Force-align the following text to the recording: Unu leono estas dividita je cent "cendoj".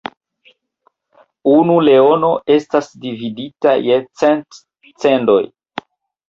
Unu 1.51 1.75
leono 1.87 2.31
estas 2.55 2.89
dividita 3.05 3.75
je 3.89 3.99
cent 4.23 4.61
"cendoj". 5.05 5.41